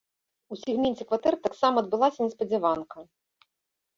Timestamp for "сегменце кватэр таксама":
0.61-1.83